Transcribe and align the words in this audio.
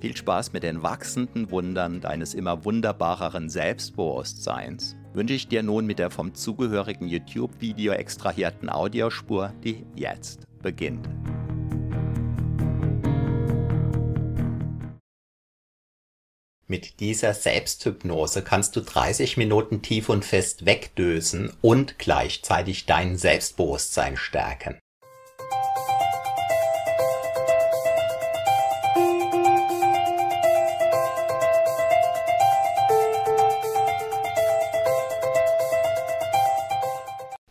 Viel 0.00 0.16
Spaß 0.16 0.54
mit 0.54 0.62
den 0.62 0.82
wachsenden 0.82 1.50
Wundern 1.50 2.00
deines 2.00 2.32
immer 2.32 2.64
wunderbareren 2.64 3.50
Selbstbewusstseins 3.50 4.96
wünsche 5.12 5.34
ich 5.34 5.48
dir 5.48 5.62
nun 5.62 5.84
mit 5.84 5.98
der 5.98 6.10
vom 6.10 6.34
zugehörigen 6.34 7.06
YouTube-Video 7.06 7.92
extrahierten 7.92 8.70
Audiospur, 8.70 9.52
die 9.62 9.84
jetzt 9.94 10.46
beginnt. 10.62 11.06
Mit 16.66 17.00
dieser 17.00 17.34
Selbsthypnose 17.34 18.42
kannst 18.42 18.76
du 18.76 18.80
30 18.80 19.36
Minuten 19.36 19.82
tief 19.82 20.08
und 20.08 20.24
fest 20.24 20.64
wegdösen 20.64 21.52
und 21.60 21.98
gleichzeitig 21.98 22.86
dein 22.86 23.18
Selbstbewusstsein 23.18 24.16
stärken. 24.16 24.78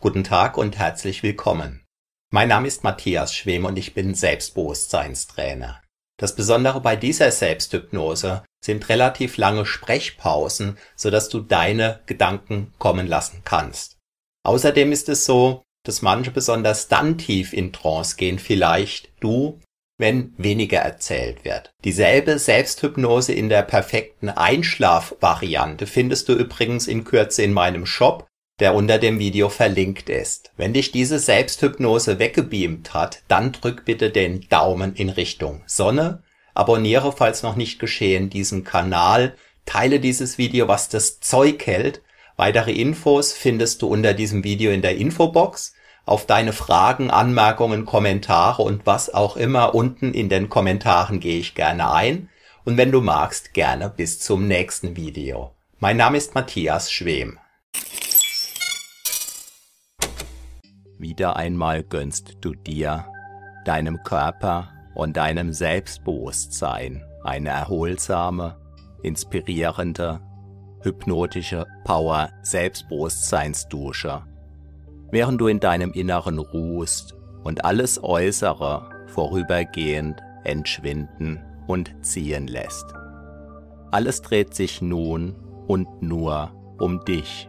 Guten 0.01 0.23
Tag 0.23 0.57
und 0.57 0.77
herzlich 0.77 1.23
willkommen. 1.23 1.83
Mein 2.31 2.47
Name 2.47 2.69
ist 2.69 2.85
Matthias 2.85 3.35
Schwem 3.35 3.65
und 3.65 3.77
ich 3.77 3.93
bin 3.93 4.15
Selbstbewusstseinstrainer. 4.15 5.81
Das 6.17 6.37
Besondere 6.37 6.79
bei 6.79 6.95
dieser 6.95 7.31
Selbsthypnose 7.31 8.45
sind 8.63 8.87
relativ 8.87 9.35
lange 9.35 9.65
Sprechpausen, 9.65 10.77
sodass 10.95 11.27
du 11.27 11.41
deine 11.41 11.99
Gedanken 12.05 12.73
kommen 12.79 13.07
lassen 13.07 13.41
kannst. 13.43 13.97
Außerdem 14.45 14.93
ist 14.93 15.09
es 15.09 15.25
so, 15.25 15.63
dass 15.85 16.01
manche 16.01 16.31
besonders 16.31 16.87
dann 16.87 17.17
tief 17.17 17.51
in 17.51 17.73
Trance 17.73 18.15
gehen, 18.15 18.39
vielleicht 18.39 19.11
du, 19.19 19.59
wenn 19.97 20.33
weniger 20.37 20.79
erzählt 20.79 21.43
wird. 21.43 21.71
Dieselbe 21.83 22.39
Selbsthypnose 22.39 23.33
in 23.33 23.49
der 23.49 23.63
perfekten 23.63 24.29
Einschlafvariante 24.29 25.87
findest 25.87 26.29
du 26.29 26.35
übrigens 26.35 26.87
in 26.87 27.03
Kürze 27.03 27.43
in 27.43 27.51
meinem 27.51 27.85
Shop 27.85 28.29
der 28.59 28.75
unter 28.75 28.97
dem 28.97 29.19
Video 29.19 29.49
verlinkt 29.49 30.09
ist. 30.09 30.51
Wenn 30.57 30.73
dich 30.73 30.91
diese 30.91 31.19
Selbsthypnose 31.19 32.19
weggebeamt 32.19 32.93
hat, 32.93 33.23
dann 33.27 33.51
drück 33.51 33.85
bitte 33.85 34.09
den 34.09 34.47
Daumen 34.49 34.93
in 34.95 35.09
Richtung 35.09 35.61
Sonne, 35.65 36.23
abonniere 36.53 37.11
falls 37.11 37.43
noch 37.43 37.55
nicht 37.55 37.79
geschehen 37.79 38.29
diesen 38.29 38.63
Kanal, 38.63 39.35
teile 39.65 39.99
dieses 39.99 40.37
Video, 40.37 40.67
was 40.67 40.89
das 40.89 41.19
Zeug 41.19 41.65
hält. 41.65 42.01
Weitere 42.37 42.71
Infos 42.71 43.33
findest 43.33 43.81
du 43.81 43.87
unter 43.87 44.13
diesem 44.13 44.43
Video 44.43 44.71
in 44.71 44.81
der 44.81 44.97
Infobox. 44.97 45.73
Auf 46.05 46.25
deine 46.25 46.53
Fragen, 46.53 47.11
Anmerkungen, 47.11 47.85
Kommentare 47.85 48.63
und 48.63 48.85
was 48.85 49.13
auch 49.13 49.37
immer 49.37 49.75
unten 49.75 50.13
in 50.13 50.27
den 50.27 50.49
Kommentaren 50.49 51.19
gehe 51.19 51.39
ich 51.39 51.53
gerne 51.53 51.91
ein. 51.91 52.29
Und 52.65 52.77
wenn 52.77 52.91
du 52.91 53.01
magst, 53.01 53.53
gerne 53.53 53.89
bis 53.95 54.19
zum 54.19 54.47
nächsten 54.47 54.95
Video. 54.95 55.53
Mein 55.79 55.97
Name 55.97 56.17
ist 56.17 56.33
Matthias 56.33 56.91
Schwem. 56.91 57.37
Wieder 60.99 61.37
einmal 61.37 61.83
gönnst 61.83 62.39
du 62.41 62.53
dir, 62.53 63.05
deinem 63.63 64.03
Körper 64.03 64.67
und 64.95 65.15
deinem 65.15 65.53
Selbstbewusstsein 65.53 67.05
eine 67.23 67.49
erholsame 67.49 68.57
inspirierende, 69.01 70.19
hypnotische 70.81 71.65
Power 71.85 72.31
Selbstbewusstseinsdusche, 72.41 74.23
während 75.09 75.39
du 75.39 75.47
in 75.47 75.61
deinem 75.61 75.93
Inneren 75.93 76.37
ruhst 76.37 77.15
und 77.45 77.63
alles 77.63 78.03
Äußere 78.03 78.89
vorübergehend 79.07 80.21
entschwinden 80.43 81.39
und 81.65 81.95
ziehen 82.01 82.47
lässt. 82.47 82.93
Alles 83.91 84.21
dreht 84.21 84.53
sich 84.53 84.81
nun 84.81 85.33
und 85.65 86.01
nur 86.01 86.51
um 86.77 87.05
dich. 87.05 87.47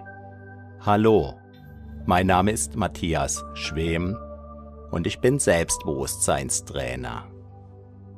Hallo, 0.82 1.39
mein 2.06 2.26
Name 2.26 2.50
ist 2.50 2.76
Matthias 2.76 3.44
Schwem 3.55 4.17
und 4.91 5.06
ich 5.06 5.20
bin 5.20 5.38
Selbstbewusstseinstrainer. 5.38 7.26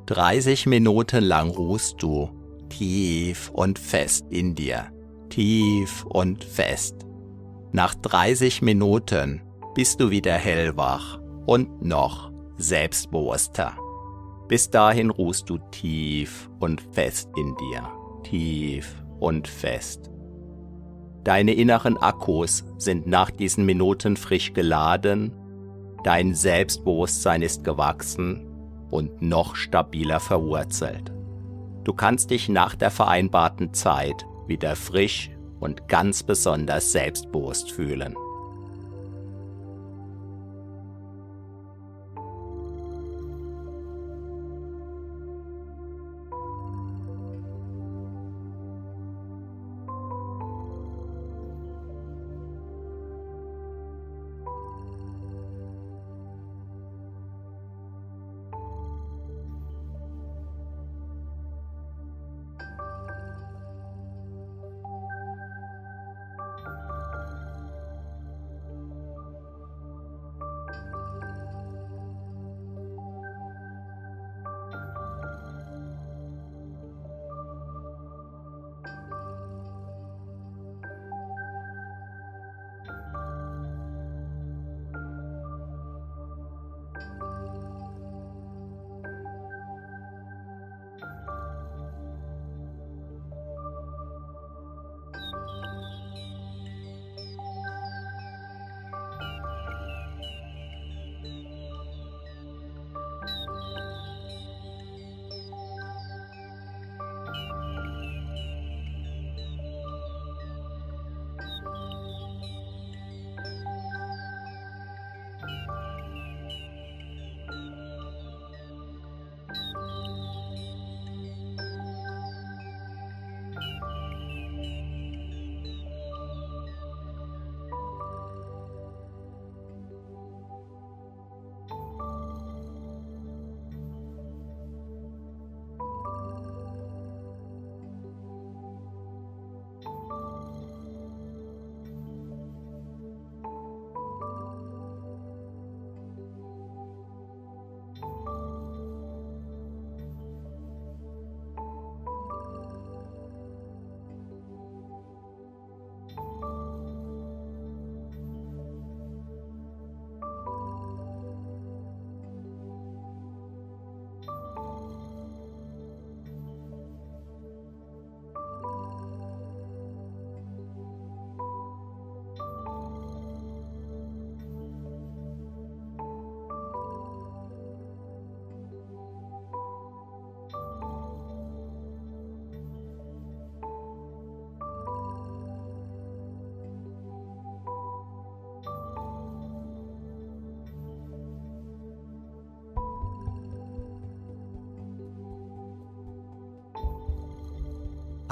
30 0.07 0.67
Minuten 0.67 1.25
lang 1.25 1.51
ruhst 1.51 2.03
du 2.03 2.31
tief 2.69 3.51
und 3.51 3.79
fest 3.79 4.27
in 4.31 4.55
dir, 4.55 4.91
tief 5.29 6.05
und 6.05 6.45
fest. 6.45 6.97
Nach 7.73 7.95
30 7.95 8.63
Minuten 8.63 9.43
bist 9.75 10.01
du 10.01 10.11
wieder 10.11 10.35
hellwach 10.35 11.19
und 11.47 11.83
noch 11.83 12.33
selbstbewusster. 12.57 13.77
Bis 14.49 14.71
dahin 14.71 15.11
ruhst 15.11 15.49
du 15.49 15.59
tief 15.71 16.51
und 16.61 16.81
fest 16.93 17.31
in 17.37 17.57
dir, 17.57 17.89
tief 18.23 19.03
und 19.19 19.49
fest. 19.49 20.12
Deine 21.25 21.55
inneren 21.55 21.97
Akkus 21.97 22.65
sind 22.79 23.07
nach 23.07 23.31
diesen 23.31 23.65
Minuten 23.65 24.17
frisch 24.17 24.53
geladen, 24.53 25.33
dein 26.03 26.35
Selbstbewusstsein 26.35 27.43
ist 27.43 27.63
gewachsen 27.63 28.47
und 28.91 29.23
noch 29.23 29.55
stabiler 29.55 30.19
verwurzelt. 30.19 31.13
Du 31.85 31.93
kannst 31.93 32.31
dich 32.31 32.49
nach 32.49 32.75
der 32.75 32.91
vereinbarten 32.91 33.73
Zeit 33.73 34.27
wieder 34.47 34.75
frisch 34.75 35.31
und 35.61 35.89
ganz 35.89 36.23
besonders 36.25 36.91
selbstbewusst 36.93 37.71
fühlen. 37.71 38.17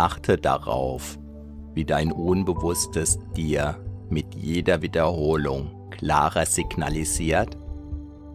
Achte 0.00 0.38
darauf, 0.38 1.18
wie 1.74 1.84
dein 1.84 2.10
Unbewusstes 2.10 3.18
dir 3.36 3.76
mit 4.08 4.34
jeder 4.34 4.80
Wiederholung 4.80 5.90
klarer 5.90 6.46
signalisiert, 6.46 7.58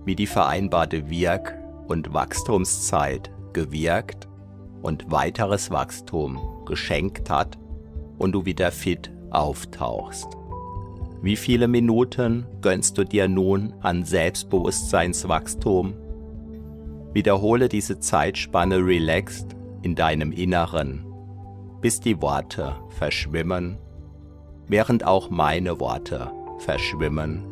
wie 0.05 0.15
die 0.15 0.27
vereinbarte 0.27 1.09
Wirk- 1.09 1.57
und 1.87 2.13
Wachstumszeit 2.13 3.31
gewirkt 3.53 4.27
und 4.83 5.09
weiteres 5.09 5.71
Wachstum 5.71 6.37
geschenkt 6.67 7.31
hat 7.31 7.57
und 8.19 8.33
du 8.33 8.45
wieder 8.45 8.71
fit 8.71 9.11
auftauchst. 9.31 10.27
Wie 11.23 11.35
viele 11.35 11.67
Minuten 11.67 12.45
gönnst 12.61 12.95
du 12.99 13.05
dir 13.05 13.27
nun 13.27 13.73
an 13.81 14.03
Selbstbewusstseinswachstum? 14.05 15.95
Wiederhole 17.11 17.69
diese 17.69 17.99
Zeitspanne 17.99 18.77
relaxed 18.85 19.55
in 19.81 19.95
deinem 19.95 20.31
Inneren 20.31 21.05
bis 21.85 21.99
die 21.99 22.19
Worte 22.19 22.75
verschwimmen, 22.89 23.77
während 24.67 25.03
auch 25.03 25.29
meine 25.29 25.79
Worte 25.79 26.31
verschwimmen 26.57 27.45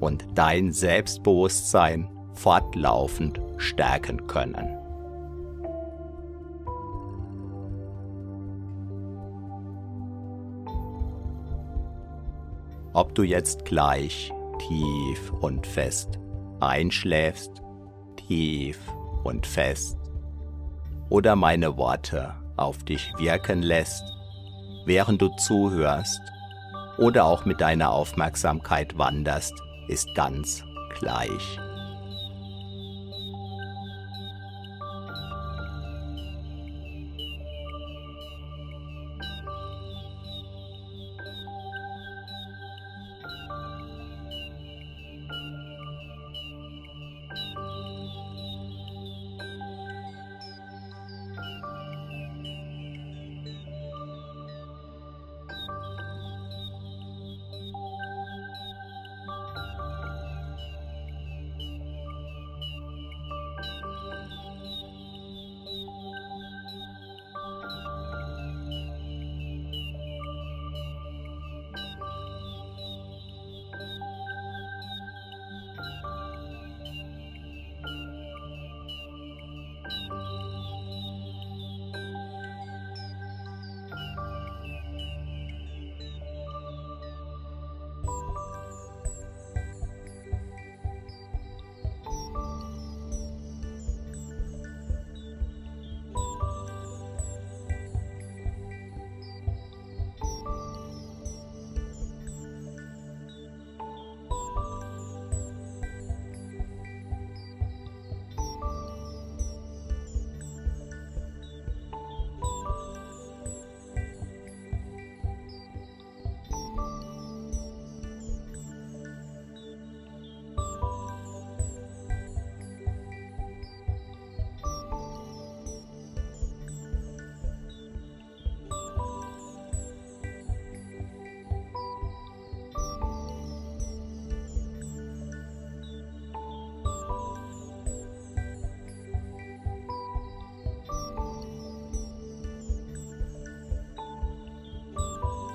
und 0.00 0.26
dein 0.34 0.72
Selbstbewusstsein 0.72 2.10
fortlaufend 2.32 3.40
stärken 3.58 4.26
können. 4.26 4.76
Ob 12.92 13.14
du 13.14 13.22
jetzt 13.22 13.64
gleich 13.64 14.32
tief 14.58 15.32
und 15.40 15.68
fest 15.68 16.18
einschläfst, 16.58 17.62
tief 18.16 18.80
und 19.22 19.46
fest, 19.46 19.98
oder 21.10 21.36
meine 21.36 21.76
Worte 21.76 22.41
auf 22.62 22.84
dich 22.84 23.12
wirken 23.18 23.62
lässt, 23.62 24.04
während 24.84 25.22
du 25.22 25.28
zuhörst 25.36 26.20
oder 26.98 27.24
auch 27.24 27.44
mit 27.44 27.60
deiner 27.60 27.90
Aufmerksamkeit 27.90 28.96
wanderst, 28.98 29.54
ist 29.88 30.14
ganz 30.14 30.64
gleich. 30.98 31.58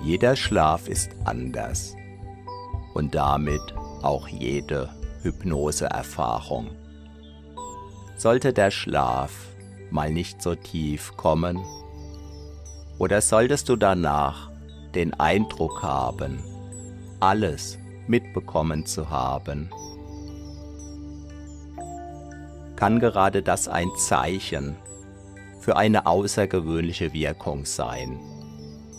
Jeder 0.08 0.38
Schlaf 0.38 0.88
ist 0.88 1.10
anders. 1.26 1.94
Und 2.94 3.14
damit 3.14 3.60
auch 4.04 4.30
jede 4.30 4.88
Hypnoseerfahrung. 5.22 6.70
Sollte 8.16 8.54
der 8.54 8.72
Schlaf 8.72 9.34
mal 9.92 10.10
nicht 10.14 10.42
so 10.42 10.56
tief 10.56 11.12
kommen, 11.18 11.62
oder 13.00 13.20
solltest 13.20 13.68
du 13.68 13.76
danach 13.76 14.50
den 14.96 15.14
Eindruck 15.14 15.84
haben, 15.84 16.40
alles 17.20 17.78
mitbekommen 18.08 18.86
zu 18.86 19.10
haben, 19.10 19.70
kann 22.78 23.02
gerade 23.02 23.44
das 23.44 23.68
ein 23.68 23.90
Zeichen 23.98 24.78
für 25.60 25.76
eine 25.76 26.06
außergewöhnliche 26.06 27.12
Wirkung 27.12 27.66
sein, 27.66 28.18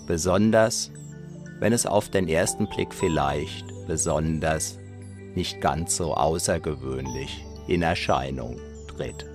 besonders 0.06 0.92
wenn 1.60 1.72
es 1.72 1.86
auf 1.86 2.08
den 2.08 2.28
ersten 2.28 2.68
Blick 2.68 2.94
vielleicht 2.94 3.66
besonders 3.86 4.78
nicht 5.34 5.60
ganz 5.60 5.96
so 5.96 6.14
außergewöhnlich 6.14 7.44
in 7.66 7.82
Erscheinung 7.82 8.58
tritt. 8.88 9.26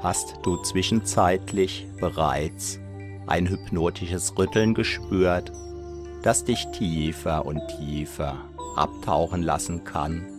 Hast 0.00 0.36
du 0.42 0.56
zwischenzeitlich 0.62 1.86
bereits 2.00 2.78
ein 3.26 3.48
hypnotisches 3.48 4.38
Rütteln 4.38 4.74
gespürt, 4.74 5.52
das 6.22 6.44
dich 6.44 6.66
tiefer 6.72 7.44
und 7.44 7.60
tiefer 7.78 8.36
abtauchen 8.76 9.42
lassen 9.42 9.82
kann 9.82 10.37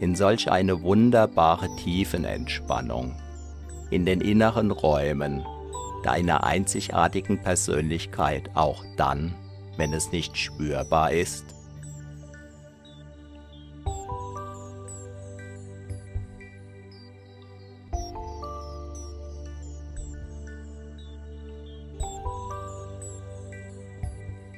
in 0.00 0.14
solch 0.14 0.50
eine 0.50 0.82
wunderbare 0.82 1.68
Tiefenentspannung, 1.76 3.14
in 3.90 4.04
den 4.06 4.20
inneren 4.20 4.70
Räumen 4.70 5.44
deiner 6.04 6.44
einzigartigen 6.44 7.38
Persönlichkeit 7.42 8.50
auch 8.54 8.84
dann, 8.96 9.34
wenn 9.76 9.92
es 9.92 10.12
nicht 10.12 10.36
spürbar 10.36 11.12
ist? 11.12 11.44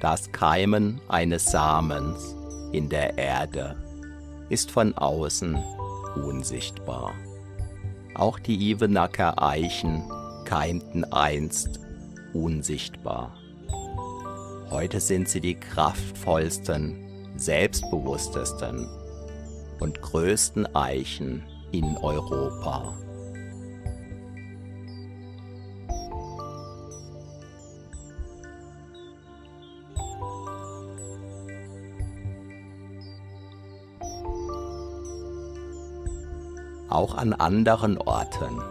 Das 0.00 0.32
Keimen 0.32 0.98
eines 1.08 1.44
Samens 1.44 2.34
in 2.72 2.88
der 2.88 3.18
Erde 3.18 3.76
ist 4.50 4.70
von 4.70 4.96
außen 4.98 5.56
unsichtbar. 6.16 7.14
Auch 8.14 8.38
die 8.38 8.70
Ivenacker 8.70 9.42
Eichen 9.42 10.02
keimten 10.44 11.04
einst 11.04 11.80
unsichtbar. 12.34 13.34
Heute 14.70 15.00
sind 15.00 15.28
sie 15.28 15.40
die 15.40 15.54
kraftvollsten, 15.54 17.32
selbstbewusstesten 17.36 18.88
und 19.80 20.02
größten 20.02 20.74
Eichen 20.74 21.42
in 21.72 21.96
Europa. 21.96 22.94
Auch 36.90 37.14
an 37.14 37.32
anderen 37.32 37.98
Orten, 37.98 38.62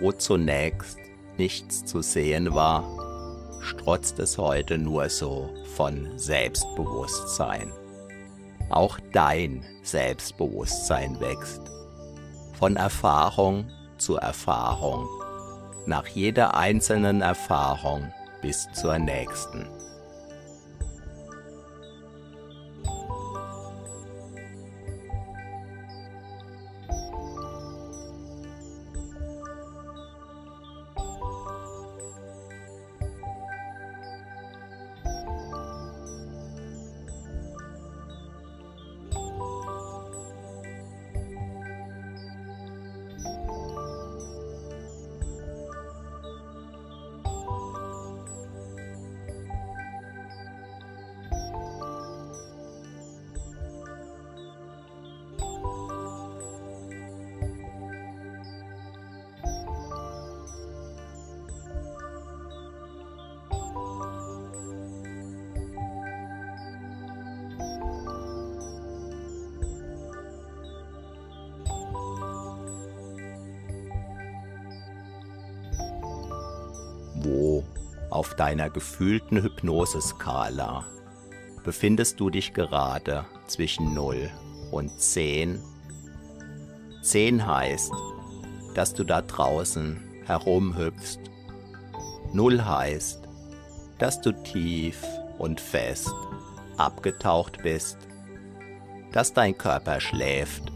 wo 0.00 0.12
zunächst 0.12 0.98
nichts 1.36 1.84
zu 1.84 2.02
sehen 2.02 2.54
war, 2.54 2.84
strotzt 3.60 4.18
es 4.18 4.38
heute 4.38 4.78
nur 4.78 5.08
so 5.08 5.48
von 5.74 6.18
Selbstbewusstsein. 6.18 7.72
Auch 8.70 8.98
dein 9.12 9.64
Selbstbewusstsein 9.82 11.18
wächst, 11.20 11.62
von 12.58 12.76
Erfahrung 12.76 13.70
zu 13.98 14.16
Erfahrung, 14.16 15.08
nach 15.86 16.06
jeder 16.06 16.54
einzelnen 16.56 17.20
Erfahrung 17.20 18.12
bis 18.42 18.68
zur 18.72 18.98
nächsten. 18.98 19.66
Auf 78.24 78.34
deiner 78.36 78.70
gefühlten 78.70 79.42
Hypnoseskala 79.42 80.86
befindest 81.62 82.18
du 82.18 82.30
dich 82.30 82.54
gerade 82.54 83.26
zwischen 83.46 83.92
0 83.92 84.30
und 84.70 84.98
10? 84.98 85.60
10 87.02 87.46
heißt, 87.46 87.92
dass 88.74 88.94
du 88.94 89.04
da 89.04 89.20
draußen 89.20 90.02
herumhüpfst. 90.24 91.18
0 92.32 92.64
heißt, 92.64 93.28
dass 93.98 94.22
du 94.22 94.32
tief 94.42 95.04
und 95.36 95.60
fest 95.60 96.10
abgetaucht 96.78 97.62
bist, 97.62 97.98
dass 99.12 99.34
dein 99.34 99.58
Körper 99.58 100.00
schläft, 100.00 100.72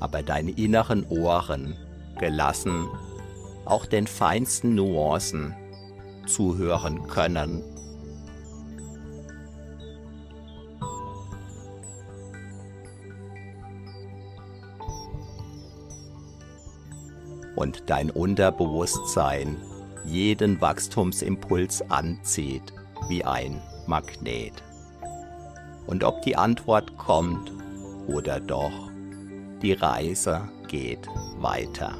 aber 0.00 0.22
deine 0.22 0.52
inneren 0.52 1.04
Ohren 1.08 1.76
gelassen 2.18 2.88
auch 3.66 3.84
den 3.84 4.06
feinsten 4.06 4.74
Nuancen 4.74 5.54
zuhören 6.32 7.06
können. 7.08 7.62
Und 17.54 17.84
dein 17.86 18.10
Unterbewusstsein 18.10 19.56
jeden 20.04 20.60
Wachstumsimpuls 20.60 21.82
anzieht 21.90 22.72
wie 23.08 23.24
ein 23.24 23.60
Magnet. 23.86 24.62
Und 25.86 26.02
ob 26.02 26.22
die 26.22 26.36
Antwort 26.36 26.96
kommt 26.96 27.52
oder 28.08 28.40
doch, 28.40 28.90
die 29.62 29.74
Reise 29.74 30.48
geht 30.66 31.06
weiter. 31.38 31.94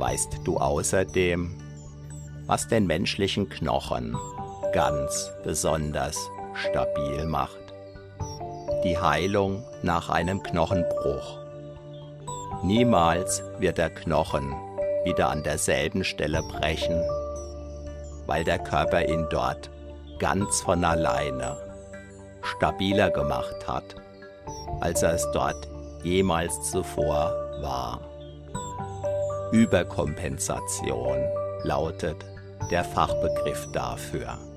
Weißt 0.00 0.40
du 0.44 0.56
außerdem, 0.56 1.54
was 2.46 2.66
den 2.66 2.86
menschlichen 2.86 3.48
Knochen 3.48 4.16
ganz 4.72 5.30
besonders 5.44 6.16
stabil 6.54 7.26
macht. 7.26 7.58
Die 8.82 8.98
Heilung 8.98 9.62
nach 9.82 10.08
einem 10.08 10.42
Knochenbruch. 10.42 11.38
Niemals 12.62 13.42
wird 13.58 13.78
der 13.78 13.90
Knochen 13.90 14.54
wieder 15.04 15.28
an 15.28 15.42
derselben 15.42 16.02
Stelle 16.02 16.42
brechen, 16.42 17.02
weil 18.26 18.42
der 18.44 18.58
Körper 18.58 19.06
ihn 19.06 19.26
dort 19.30 19.70
ganz 20.18 20.62
von 20.62 20.82
alleine 20.82 21.56
stabiler 22.42 23.10
gemacht 23.10 23.68
hat, 23.68 23.96
als 24.80 25.02
er 25.02 25.14
es 25.14 25.30
dort 25.32 25.68
jemals 26.02 26.70
zuvor 26.70 27.32
war. 27.60 28.00
Überkompensation 29.52 31.18
lautet 31.64 32.16
der 32.70 32.84
Fachbegriff 32.84 33.68
dafür. 33.72 34.49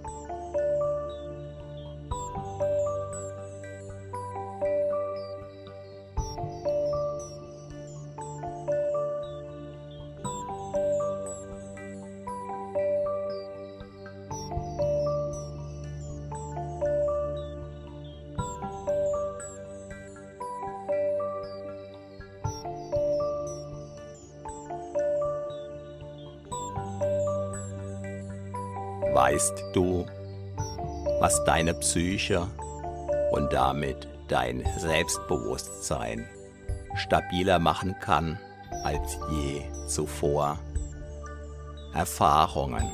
Weißt 29.24 29.64
du, 29.72 30.06
was 31.22 31.42
deine 31.46 31.74
Psyche 31.76 32.46
und 33.32 33.54
damit 33.54 34.06
dein 34.28 34.66
Selbstbewusstsein 34.78 36.28
stabiler 36.96 37.58
machen 37.58 37.96
kann 38.02 38.38
als 38.84 39.18
je 39.32 39.62
zuvor? 39.88 40.60
Erfahrungen 41.94 42.92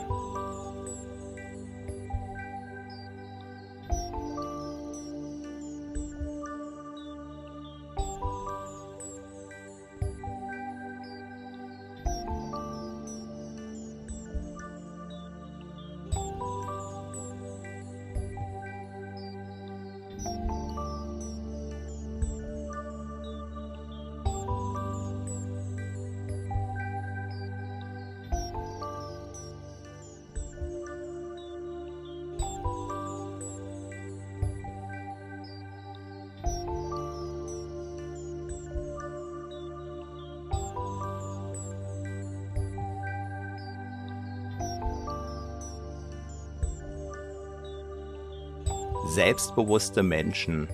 Selbstbewusste 49.09 50.03
Menschen 50.03 50.67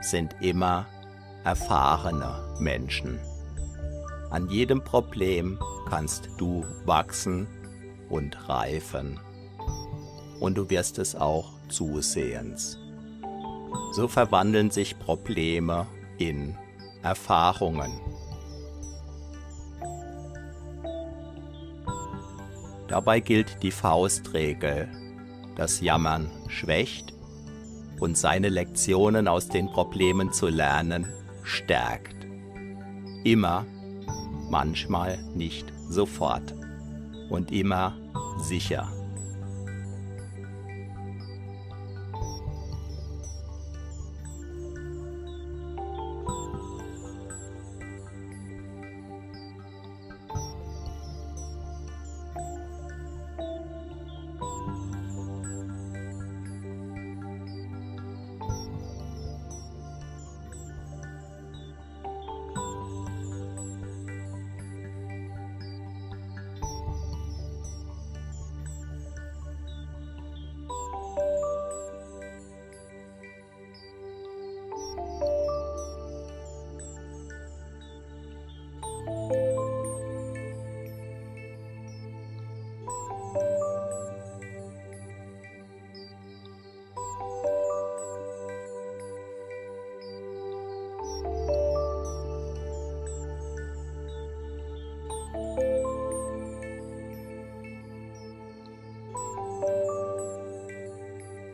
sind 0.00 0.36
immer 0.40 0.86
erfahrene 1.42 2.54
Menschen. 2.60 3.18
An 4.30 4.48
jedem 4.48 4.84
Problem 4.84 5.58
kannst 5.88 6.30
du 6.38 6.64
wachsen 6.84 7.48
und 8.08 8.48
reifen. 8.48 9.18
Und 10.38 10.56
du 10.56 10.70
wirst 10.70 11.00
es 11.00 11.16
auch 11.16 11.50
zusehends. 11.68 12.78
So 13.90 14.06
verwandeln 14.06 14.70
sich 14.70 14.96
Probleme 14.96 15.84
in 16.18 16.56
Erfahrungen. 17.02 17.90
Dabei 22.86 23.18
gilt 23.18 23.64
die 23.64 23.72
Faustregel, 23.72 24.88
das 25.56 25.80
Jammern 25.80 26.30
schwächt 26.46 27.09
und 28.00 28.16
seine 28.16 28.48
Lektionen 28.48 29.28
aus 29.28 29.48
den 29.48 29.70
Problemen 29.70 30.32
zu 30.32 30.48
lernen, 30.48 31.06
stärkt. 31.44 32.26
Immer, 33.24 33.66
manchmal 34.50 35.18
nicht 35.34 35.72
sofort 35.88 36.54
und 37.28 37.52
immer 37.52 37.96
sicher. 38.38 38.99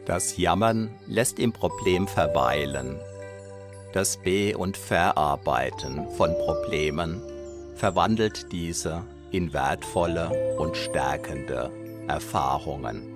Das 0.06 0.36
Jammern 0.36 0.90
lässt 1.08 1.40
im 1.40 1.52
Problem 1.52 2.06
verweilen. 2.06 3.00
Das 3.92 4.18
Be- 4.18 4.56
und 4.56 4.76
Verarbeiten 4.76 6.08
von 6.16 6.32
Problemen 6.38 7.20
verwandelt 7.74 8.52
diese 8.52 9.02
in 9.32 9.52
wertvolle 9.52 10.56
und 10.58 10.76
stärkende 10.76 11.70
Erfahrungen. 12.06 13.15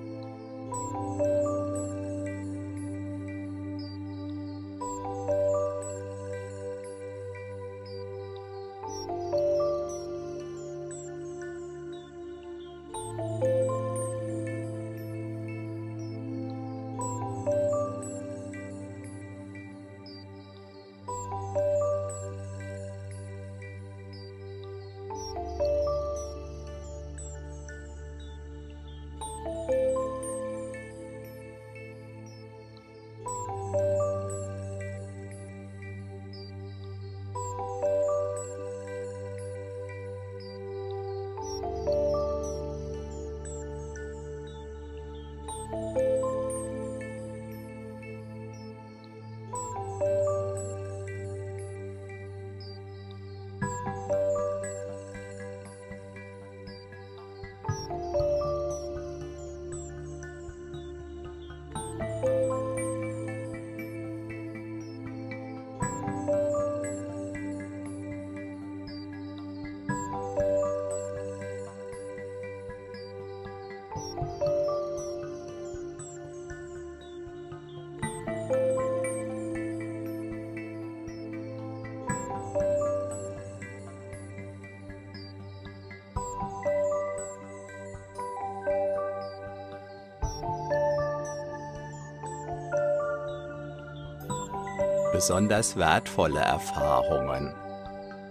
Besonders 95.21 95.77
wertvolle 95.77 96.41
Erfahrungen 96.41 97.55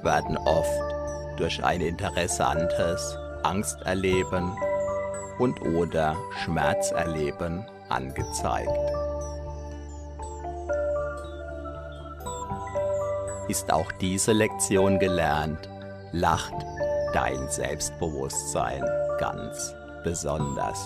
werden 0.01 0.35
oft 0.37 0.81
durch 1.37 1.63
ein 1.63 1.81
interessantes 1.81 3.15
Angsterleben 3.43 4.57
und 5.37 5.61
oder 5.61 6.15
Schmerzerleben 6.39 7.63
angezeigt. 7.89 8.71
Ist 13.47 13.71
auch 13.71 13.91
diese 14.01 14.31
Lektion 14.31 14.97
gelernt, 14.97 15.69
lacht 16.11 16.55
dein 17.13 17.47
Selbstbewusstsein 17.49 18.83
ganz 19.19 19.75
besonders. 20.03 20.83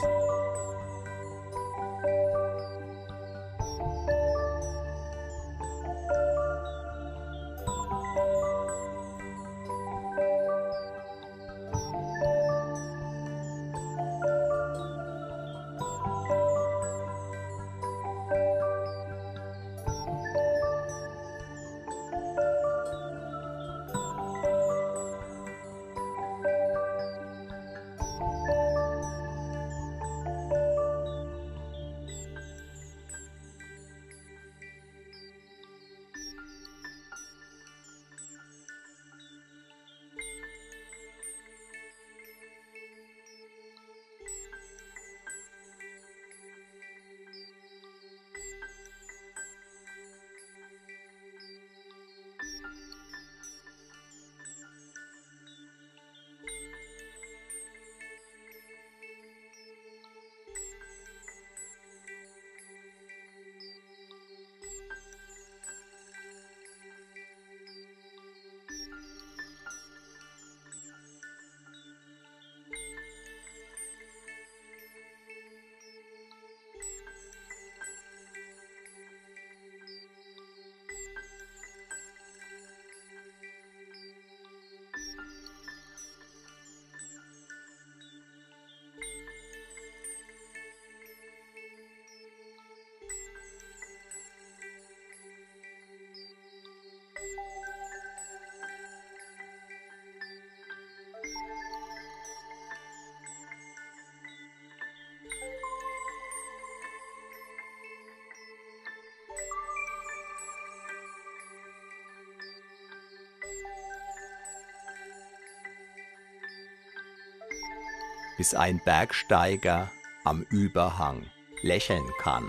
Bis 118.44 118.56
ein 118.56 118.82
Bergsteiger 118.84 119.90
am 120.26 120.46
Überhang 120.50 121.28
lächeln 121.62 122.04
kann, 122.20 122.44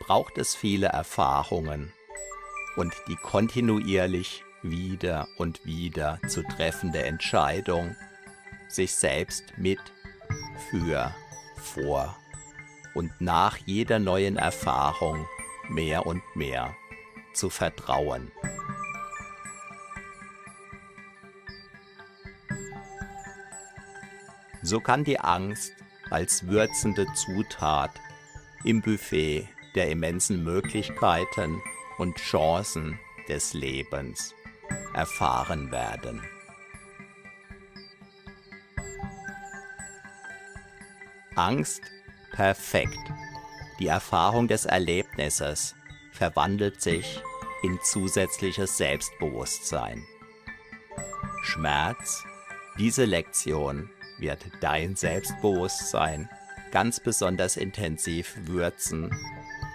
braucht 0.00 0.38
es 0.38 0.54
viele 0.54 0.86
Erfahrungen 0.86 1.92
und 2.76 2.94
die 3.06 3.16
kontinuierlich 3.16 4.42
wieder 4.62 5.28
und 5.36 5.66
wieder 5.66 6.18
zu 6.28 6.42
treffende 6.42 7.02
Entscheidung, 7.02 7.94
sich 8.68 8.94
selbst 8.94 9.44
mit, 9.58 9.80
für, 10.70 11.14
vor 11.58 12.16
und 12.94 13.20
nach 13.20 13.58
jeder 13.66 13.98
neuen 13.98 14.38
Erfahrung 14.38 15.26
mehr 15.68 16.06
und 16.06 16.22
mehr 16.34 16.74
zu 17.34 17.50
vertrauen. 17.50 18.32
So 24.66 24.80
kann 24.80 25.04
die 25.04 25.20
Angst 25.20 25.72
als 26.10 26.48
würzende 26.48 27.06
Zutat 27.14 27.92
im 28.64 28.82
Buffet 28.82 29.46
der 29.76 29.90
immensen 29.90 30.42
Möglichkeiten 30.42 31.62
und 31.98 32.16
Chancen 32.16 32.98
des 33.28 33.54
Lebens 33.54 34.34
erfahren 34.92 35.70
werden. 35.70 36.20
Angst 41.36 41.82
perfekt. 42.32 42.98
Die 43.78 43.86
Erfahrung 43.86 44.48
des 44.48 44.64
Erlebnisses 44.64 45.76
verwandelt 46.10 46.82
sich 46.82 47.22
in 47.62 47.78
zusätzliches 47.84 48.76
Selbstbewusstsein. 48.76 50.02
Schmerz, 51.44 52.24
diese 52.78 53.04
Lektion 53.04 53.90
wird 54.18 54.40
dein 54.60 54.96
Selbstbewusstsein 54.96 56.28
ganz 56.70 57.00
besonders 57.00 57.56
intensiv 57.56 58.36
würzen 58.42 59.14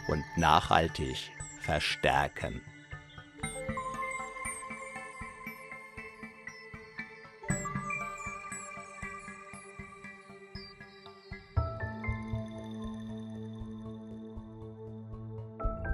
und 0.07 0.23
nachhaltig 0.37 1.31
verstärken. 1.61 2.61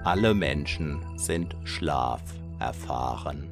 Alle 0.04 0.34
Menschen 0.34 1.18
sind 1.18 1.54
Schlaf 1.66 2.22
erfahren. 2.60 3.50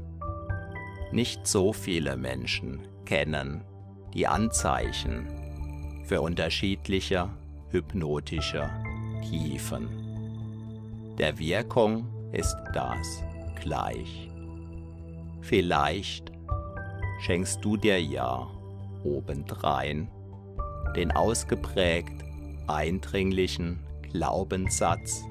Nicht 1.11 1.45
so 1.45 1.73
viele 1.73 2.15
Menschen 2.15 2.87
kennen 3.03 3.65
die 4.15 4.25
Anzeichen 4.25 5.27
für 6.05 6.21
unterschiedliche 6.21 7.29
hypnotische 7.69 8.69
Tiefen. 9.29 9.89
Der 11.19 11.37
Wirkung 11.37 12.07
ist 12.31 12.55
das 12.73 13.23
gleich. 13.61 14.29
Vielleicht 15.41 16.31
schenkst 17.21 17.63
du 17.63 17.75
dir 17.75 18.01
ja 18.01 18.47
obendrein 19.03 20.07
den 20.95 21.11
ausgeprägt 21.11 22.23
eindringlichen 22.67 23.79
Glaubenssatz, 24.01 25.23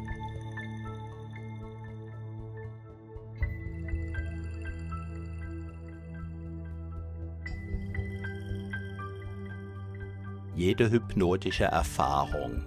jede 10.57 10.90
hypnotische 10.90 11.64
Erfahrung, 11.64 12.62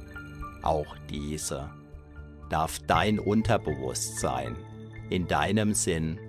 auch 0.64 0.96
diese, 1.10 1.70
darf 2.50 2.80
dein 2.88 3.20
Unterbewusstsein 3.20 4.56
in 5.10 5.28
deinem 5.28 5.74
Sinn 5.74 6.20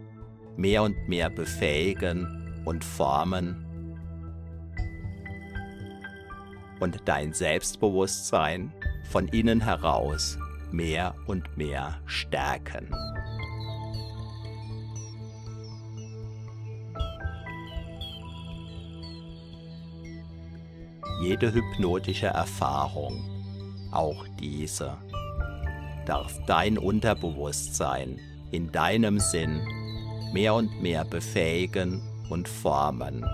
mehr 0.56 0.82
und 0.82 1.08
mehr 1.08 1.30
befähigen 1.30 2.62
und 2.64 2.84
formen 2.84 3.64
und 6.80 7.02
dein 7.06 7.32
Selbstbewusstsein 7.32 8.72
von 9.10 9.28
innen 9.28 9.60
heraus 9.60 10.38
mehr 10.70 11.14
und 11.26 11.56
mehr 11.56 12.00
stärken. 12.06 12.88
Jede 21.28 21.52
hypnotische 21.52 22.28
Erfahrung, 22.28 23.22
auch 23.92 24.26
diese, 24.40 24.96
darf 26.06 26.32
dein 26.46 26.78
Unterbewusstsein 26.78 28.18
in 28.50 28.72
deinem 28.72 29.18
Sinn 29.18 29.60
mehr 30.32 30.54
und 30.54 30.80
mehr 30.80 31.04
befähigen 31.04 32.00
und 32.30 32.48
formen 32.48 33.26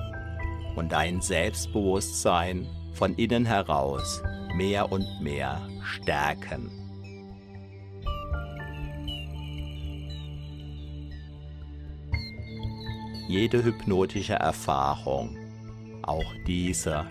und 0.74 0.90
dein 0.90 1.20
Selbstbewusstsein 1.20 2.66
von 2.94 3.14
innen 3.14 3.44
heraus 3.44 4.20
mehr 4.56 4.90
und 4.90 5.06
mehr 5.20 5.60
stärken. 5.84 6.72
Jede 13.28 13.62
hypnotische 13.62 14.34
Erfahrung, 14.34 15.36
auch 16.02 16.34
diese, 16.44 17.06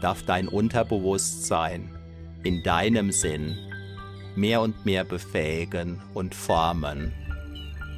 darf 0.00 0.22
dein 0.22 0.48
Unterbewusstsein 0.48 1.90
in 2.42 2.62
deinem 2.62 3.10
Sinn 3.10 3.56
mehr 4.36 4.60
und 4.60 4.84
mehr 4.84 5.04
befähigen 5.04 6.02
und 6.12 6.34
formen 6.34 7.12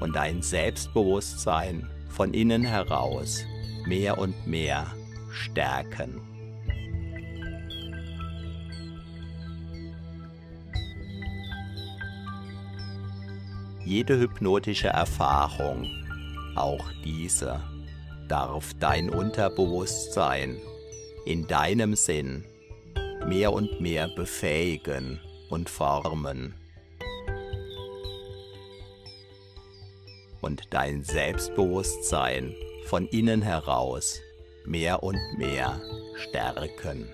und 0.00 0.14
dein 0.14 0.42
Selbstbewusstsein 0.42 1.88
von 2.08 2.34
innen 2.34 2.64
heraus 2.64 3.44
mehr 3.86 4.18
und 4.18 4.46
mehr 4.46 4.86
stärken. 5.30 6.20
Jede 13.84 14.18
hypnotische 14.18 14.88
Erfahrung, 14.88 15.88
auch 16.56 16.84
diese, 17.04 17.60
darf 18.28 18.74
dein 18.80 19.08
Unterbewusstsein 19.08 20.56
in 21.26 21.46
deinem 21.46 21.94
Sinn 21.94 22.44
mehr 23.26 23.52
und 23.52 23.80
mehr 23.80 24.08
befähigen 24.08 25.20
und 25.50 25.68
formen. 25.68 26.54
Und 30.40 30.62
dein 30.70 31.02
Selbstbewusstsein 31.02 32.54
von 32.84 33.06
innen 33.08 33.42
heraus 33.42 34.20
mehr 34.64 35.02
und 35.02 35.18
mehr 35.36 35.80
stärken. 36.14 37.08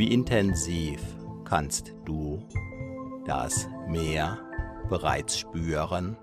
Wie 0.00 0.14
intensiv 0.14 0.98
kannst 1.44 1.94
du 2.06 2.42
das 3.26 3.68
Meer 3.86 4.38
bereits 4.88 5.38
spüren? 5.38 6.16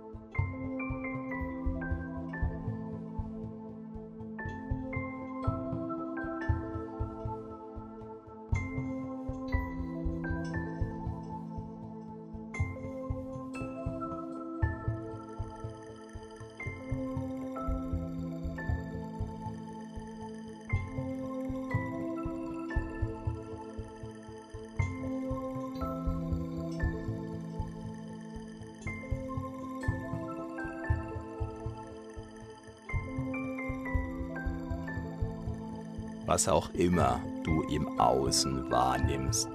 Was 36.28 36.50
auch 36.50 36.70
immer 36.74 37.22
du 37.46 37.62
im 37.70 38.00
Außen 38.02 38.70
wahrnimmst, 38.70 39.48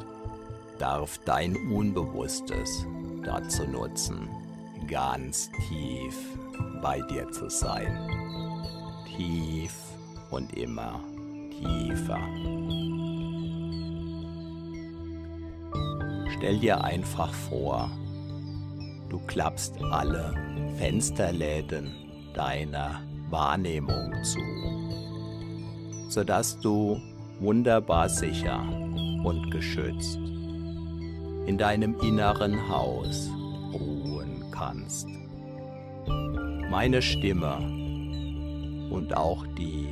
darf 0.79 1.19
dein 1.27 1.55
Unbewusstes 1.71 2.87
dazu 3.23 3.65
nutzen, 3.65 4.31
ganz 4.89 5.51
tief 5.69 6.17
bei 6.81 6.99
dir 7.03 7.31
zu 7.31 7.51
sein. 7.51 7.95
Tief 9.05 9.75
und 10.31 10.57
immer 10.57 10.99
tiefer. 11.51 12.19
Stell 16.39 16.59
dir 16.59 16.83
einfach 16.83 17.35
vor, 17.35 17.91
du 19.11 19.19
klappst 19.27 19.75
alle 19.91 20.33
Fensterläden 20.79 21.93
deiner 22.35 23.03
Wahrnehmung 23.29 24.15
zu, 24.25 24.41
sodass 26.13 26.59
du 26.61 27.01
wunderbar 27.41 28.09
sicher 28.09 28.63
und 29.25 29.51
geschützt 29.51 30.19
in 31.47 31.57
deinem 31.59 31.99
inneren 32.01 32.69
Haus 32.69 33.31
ruhen 33.73 34.45
kannst. 34.51 35.09
Meine 36.71 37.03
Stimme 37.03 37.57
und 38.91 39.17
auch 39.17 39.47
die, 39.59 39.89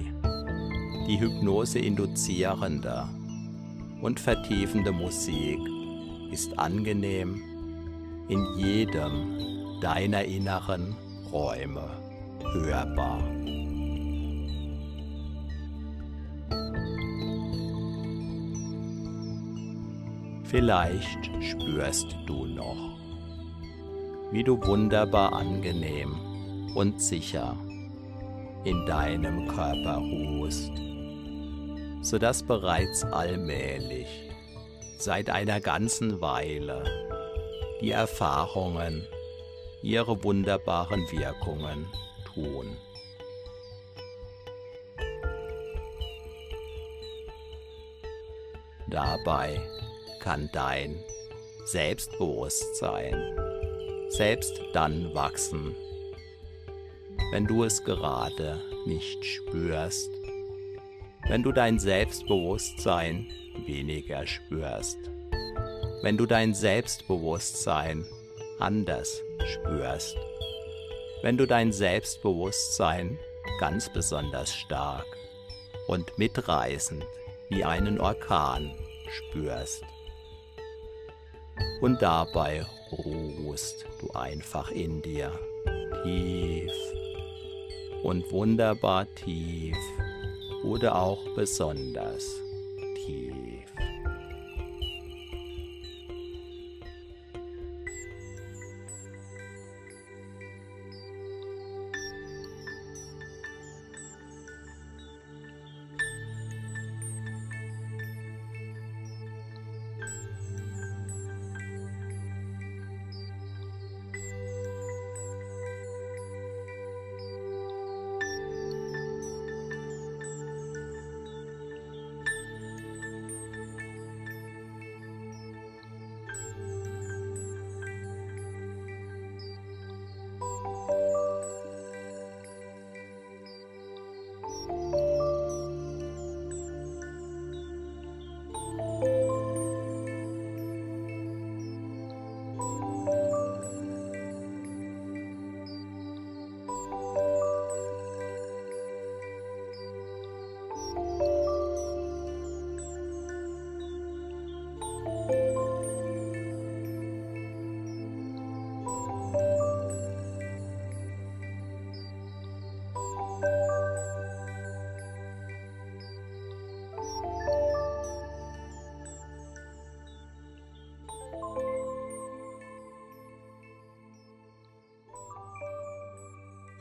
die 1.09 1.19
Hypnose 1.19 1.79
induzierende 1.79 3.09
und 4.03 4.21
vertiefende 4.21 4.93
Musik 4.93 5.59
ist 6.31 6.57
angenehm 6.59 7.43
in 8.29 8.47
jedem 8.57 9.81
deiner 9.81 10.25
inneren 10.25 10.95
Räume 11.33 11.91
hörbar. 12.53 13.21
Vielleicht 20.51 21.31
spürst 21.41 22.17
du 22.27 22.45
noch, 22.45 22.99
wie 24.33 24.43
du 24.43 24.61
wunderbar 24.61 25.33
angenehm 25.33 26.73
und 26.75 27.01
sicher 27.01 27.57
in 28.65 28.85
deinem 28.85 29.47
Körper 29.47 29.99
ruhst, 29.99 30.73
sodass 32.03 32.43
bereits 32.43 33.05
allmählich 33.05 34.09
seit 34.99 35.31
einer 35.31 35.61
ganzen 35.61 36.21
Weile 36.21 36.83
die 37.81 37.93
Erfahrungen 37.93 39.07
ihre 39.83 40.25
wunderbaren 40.25 41.09
Wirkungen 41.13 41.87
tun. 42.35 42.77
Dabei 48.89 49.61
kann 50.21 50.49
dein 50.53 51.03
Selbstbewusstsein 51.65 53.17
selbst 54.09 54.61
dann 54.73 55.15
wachsen, 55.15 55.75
wenn 57.33 57.47
du 57.47 57.65
es 57.65 57.83
gerade 57.85 58.61
nicht 58.87 59.25
spürst, 59.25 60.11
wenn 61.29 61.43
du 61.43 61.53
dein 61.53 61.79
Selbstbewusstsein 61.79 63.27
weniger 63.67 64.27
spürst, 64.27 64.99
wenn 66.03 66.17
du 66.17 66.27
dein 66.27 66.55
Selbstbewusstsein 66.55 68.05
anders 68.59 69.23
spürst, 69.45 70.17
wenn 71.23 71.37
du 71.37 71.47
dein 71.47 71.73
Selbstbewusstsein 71.73 73.19
ganz 73.59 73.93
besonders 73.93 74.55
stark 74.55 75.07
und 75.87 76.19
mitreißend 76.19 77.07
wie 77.49 77.65
einen 77.65 78.01
Orkan 78.01 78.75
spürst 79.11 79.85
und 81.81 82.01
dabei 82.03 82.65
ruhst 82.93 83.87
du 84.01 84.11
einfach 84.13 84.71
in 84.71 85.03
dir. 85.03 85.33
Tief 86.03 86.73
und 88.03 88.31
wunderbar 88.33 89.07
tief 89.15 89.77
oder 90.65 90.97
auch 90.97 91.23
besonders 91.35 92.41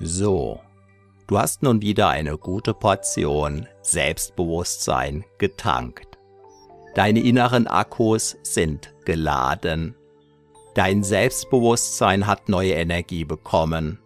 So, 0.02 0.62
du 1.28 1.38
hast 1.38 1.62
nun 1.62 1.82
wieder 1.82 2.08
eine 2.08 2.38
gute 2.38 2.74
Portion 2.74 3.67
Selbstbewusstsein 3.82 5.26
getankt. 5.38 6.17
Deine 6.95 7.19
inneren 7.19 7.67
Akkus 7.67 8.38
sind 8.41 8.93
geladen. 9.06 9.95
Dein 10.74 11.04
Selbstbewusstsein 11.04 12.28
hat 12.28 12.48
neue 12.48 12.74
Energie 12.74 13.26
bekommen. 13.26 14.00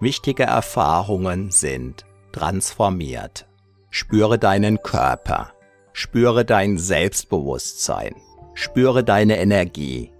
Wichtige 0.00 0.44
Erfahrungen 0.44 1.50
sind 1.50 2.06
transformiert. 2.32 3.46
Spüre 3.90 4.38
deinen 4.38 4.82
Körper. 4.82 5.52
Spüre 5.92 6.46
dein 6.46 6.78
Selbstbewusstsein. 6.78 8.14
Spüre 8.54 9.04
deine 9.04 9.38
Energie. 9.38 10.10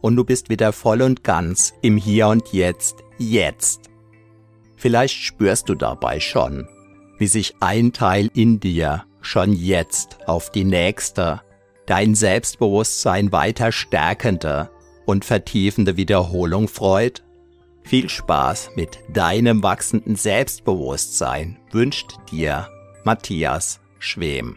Und 0.00 0.16
du 0.16 0.24
bist 0.24 0.48
wieder 0.48 0.72
voll 0.72 1.02
und 1.02 1.22
ganz 1.22 1.74
im 1.82 1.98
Hier 1.98 2.28
und 2.28 2.52
Jetzt, 2.54 3.04
jetzt. 3.18 3.90
Vielleicht 4.76 5.16
spürst 5.16 5.68
du 5.68 5.74
dabei 5.74 6.18
schon, 6.20 6.66
wie 7.18 7.26
sich 7.26 7.56
ein 7.60 7.92
Teil 7.92 8.30
in 8.32 8.58
dir 8.60 9.04
schon 9.20 9.52
jetzt 9.52 10.18
auf 10.26 10.50
die 10.50 10.64
nächste, 10.64 11.42
dein 11.84 12.14
Selbstbewusstsein 12.14 13.32
weiter 13.32 13.70
stärkende 13.70 14.70
und 15.04 15.24
vertiefende 15.24 15.96
Wiederholung 15.98 16.68
freut. 16.68 17.22
Viel 17.86 18.08
Spaß 18.08 18.70
mit 18.74 18.98
deinem 19.08 19.62
wachsenden 19.62 20.16
Selbstbewusstsein 20.16 21.56
wünscht 21.70 22.16
dir 22.32 22.68
Matthias 23.04 23.78
Schwem. 24.00 24.56